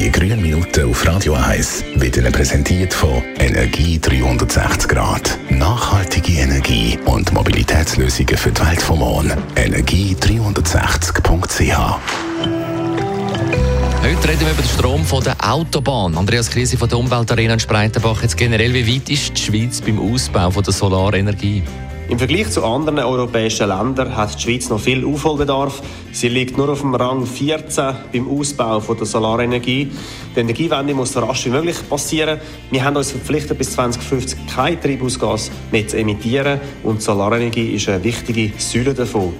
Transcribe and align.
Die 0.00 0.10
grünen 0.10 0.40
Minuten 0.40 0.88
auf 0.88 1.06
Radio 1.06 1.34
1 1.34 1.84
werden 1.96 2.32
präsentiert 2.32 2.94
von 2.94 3.22
Energie 3.38 4.00
360 4.00 4.88
Grad. 4.88 5.38
Nachhaltige 5.50 6.40
Energie 6.40 6.98
und 7.04 7.30
Mobilitätslösungen 7.34 8.38
für 8.38 8.50
die 8.50 8.66
Welt 8.66 8.80
vom 8.80 9.00
Morgen. 9.00 9.30
Energie360.ch 9.56 11.98
Heute 14.02 14.26
reden 14.26 14.40
wir 14.40 14.52
über 14.52 14.62
den 14.62 14.70
Strom 14.70 15.04
von 15.04 15.22
der 15.22 15.36
Autobahn. 15.46 16.16
Andreas 16.16 16.48
Krise 16.48 16.78
von 16.78 16.88
der 16.88 16.96
Umweltarena 16.96 17.52
in 17.52 17.60
Spreitenbach. 17.60 18.22
Jetzt 18.22 18.38
generell, 18.38 18.72
wie 18.72 18.96
weit 18.96 19.10
ist 19.10 19.36
die 19.36 19.42
Schweiz 19.42 19.82
beim 19.82 20.00
Ausbau 20.00 20.50
von 20.50 20.62
der 20.62 20.72
Solarenergie? 20.72 21.62
Im 22.10 22.18
Vergleich 22.18 22.50
zu 22.50 22.64
anderen 22.64 22.98
europäischen 22.98 23.68
Ländern 23.68 24.16
hat 24.16 24.34
die 24.34 24.42
Schweiz 24.42 24.68
noch 24.68 24.80
viel 24.80 25.06
Aufholbedarf. 25.06 25.80
Sie 26.10 26.28
liegt 26.28 26.58
nur 26.58 26.68
auf 26.68 26.80
dem 26.80 26.92
Rang 26.96 27.24
14 27.24 27.94
beim 28.12 28.28
Ausbau 28.28 28.80
von 28.80 28.96
der 28.96 29.06
Solarenergie. 29.06 29.88
Die 30.34 30.40
Energiewende 30.40 30.92
muss 30.92 31.12
so 31.12 31.20
rasch 31.20 31.46
wie 31.46 31.50
möglich 31.50 31.76
passieren. 31.88 32.40
Wir 32.72 32.84
haben 32.84 32.96
uns 32.96 33.12
verpflichtet, 33.12 33.56
bis 33.56 33.70
2050 33.74 34.38
kein 34.52 34.80
Treibhausgas 34.80 35.52
mehr 35.70 35.86
zu 35.86 35.98
emittieren 35.98 36.60
und 36.82 36.98
die 36.98 37.04
Solarenergie 37.04 37.74
ist 37.74 37.88
eine 37.88 38.02
wichtige 38.02 38.58
Säule 38.58 38.92
davon. 38.92 39.32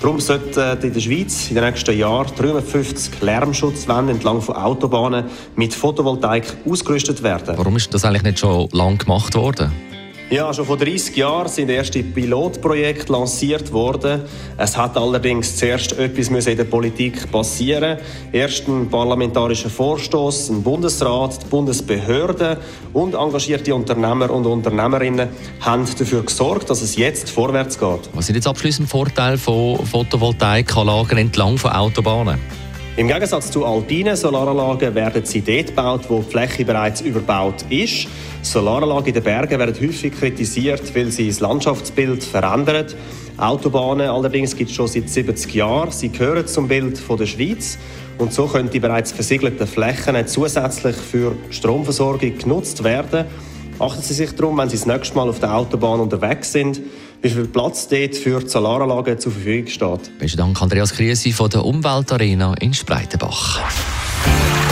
Darum 0.00 0.18
sollten 0.18 0.82
in 0.82 0.92
der 0.92 1.00
Schweiz 1.00 1.48
in 1.50 1.54
den 1.54 1.64
nächsten 1.66 1.96
Jahren 1.96 2.26
350 2.36 3.20
Lärmschutzwände 3.20 4.14
entlang 4.14 4.42
von 4.42 4.56
Autobahnen 4.56 5.26
mit 5.54 5.72
Photovoltaik 5.72 6.44
ausgerüstet 6.68 7.22
werden. 7.22 7.56
Warum 7.56 7.76
ist 7.76 7.94
das 7.94 8.04
eigentlich 8.04 8.24
nicht 8.24 8.40
schon 8.40 8.68
lange 8.72 8.96
gemacht 8.96 9.36
worden? 9.36 9.70
Ja, 10.30 10.52
schon 10.52 10.66
vor 10.66 10.76
30 10.76 11.16
Jahren 11.16 11.48
sind 11.48 11.70
erste 11.70 12.02
Pilotprojekte 12.02 13.10
lanciert 13.10 13.72
worden. 13.72 14.24
Es 14.58 14.76
hat 14.76 14.94
allerdings 14.98 15.56
zuerst 15.56 15.98
etwas 15.98 16.28
in 16.28 16.54
der 16.54 16.64
Politik 16.64 17.32
passieren. 17.32 17.96
Erst 18.30 18.68
ein 18.68 18.90
parlamentarischer 18.90 19.70
Vorstoß, 19.70 20.50
ein 20.50 20.62
Bundesrat, 20.62 21.42
die 21.42 21.46
Bundesbehörden 21.46 22.58
und 22.92 23.14
engagierte 23.14 23.74
Unternehmer 23.74 24.30
und 24.30 24.44
Unternehmerinnen 24.44 25.30
haben 25.60 25.86
dafür 25.98 26.22
gesorgt, 26.22 26.68
dass 26.68 26.82
es 26.82 26.96
jetzt 26.96 27.30
vorwärts 27.30 27.78
geht. 27.78 28.10
Was 28.12 28.26
sind 28.26 28.34
jetzt 28.34 28.46
abschließend 28.46 28.86
Vorteile 28.86 29.38
von 29.38 29.78
Photovoltaikanlagen 29.86 31.16
entlang 31.16 31.56
von 31.56 31.70
Autobahnen? 31.72 32.38
Im 32.98 33.06
Gegensatz 33.06 33.52
zu 33.52 33.64
alpinen 33.64 34.16
Solaranlagen 34.16 34.92
werden 34.92 35.24
sie 35.24 35.40
dort 35.40 35.68
gebaut, 35.68 36.06
wo 36.08 36.18
die 36.18 36.30
Fläche 36.32 36.64
bereits 36.64 37.00
überbaut 37.00 37.64
ist. 37.70 38.08
Solaranlagen 38.42 39.06
in 39.06 39.14
den 39.14 39.22
Bergen 39.22 39.56
werden 39.56 39.76
häufig 39.80 40.12
kritisiert, 40.12 40.92
weil 40.96 41.12
sie 41.12 41.28
das 41.28 41.38
Landschaftsbild 41.38 42.24
verändern. 42.24 42.86
Autobahnen 43.36 44.08
allerdings 44.08 44.56
gibt 44.56 44.70
es 44.70 44.76
schon 44.76 44.88
seit 44.88 45.08
70 45.08 45.54
Jahren. 45.54 45.92
Sie 45.92 46.08
gehören 46.08 46.48
zum 46.48 46.66
Bild 46.66 47.00
der 47.08 47.26
Schweiz. 47.26 47.78
Und 48.18 48.32
so 48.32 48.46
können 48.46 48.68
die 48.68 48.80
bereits 48.80 49.12
versiegelten 49.12 49.68
Flächen 49.68 50.26
zusätzlich 50.26 50.96
für 50.96 51.36
Stromversorgung 51.50 52.36
genutzt 52.36 52.82
werden. 52.82 53.26
Achten 53.78 54.02
Sie 54.02 54.14
sich 54.14 54.32
darum, 54.32 54.58
wenn 54.58 54.68
Sie 54.68 54.76
das 54.76 54.86
nächste 54.86 55.14
Mal 55.14 55.28
auf 55.28 55.38
der 55.38 55.54
Autobahn 55.54 56.00
unterwegs 56.00 56.50
sind, 56.50 56.80
wie 57.22 57.30
viel 57.30 57.46
Platz 57.46 57.88
dort 57.88 58.14
für 58.16 58.40
die 58.40 58.48
Solaranlagen 58.48 59.18
zur 59.18 59.32
Verfügung 59.32 59.66
steht. 59.66 60.18
Besten 60.18 60.38
Dank, 60.38 60.60
Andreas 60.60 60.92
Kriesi 60.92 61.32
von 61.32 61.50
der 61.50 61.64
Umweltarena 61.64 62.54
in 62.60 62.72
Spreitenbach. 62.72 63.60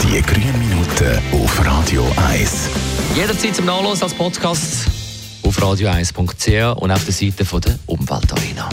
Die 0.03 0.21
grünen 0.21 0.59
Minuten 0.59 1.19
auf 1.33 1.65
Radio 1.65 2.05
1. 2.29 2.69
Jederzeit 3.15 3.55
zum 3.55 3.65
Nachlesen 3.65 4.03
als 4.03 4.13
Podcast 4.13 4.87
auf 5.43 5.57
radio1.ch 5.61 6.77
und 6.81 6.91
auf 6.91 7.03
der 7.03 7.13
Seite 7.13 7.45
von 7.45 7.61
der 7.61 7.79
Umweltarena. 7.85 8.69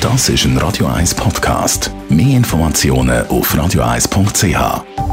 Das 0.00 0.28
ist 0.28 0.44
ein 0.44 0.56
Radio 0.56 0.86
1 0.86 1.14
Podcast. 1.14 1.90
Mehr 2.08 2.36
Informationen 2.36 3.26
auf 3.28 3.54
radio1.ch. 3.54 5.09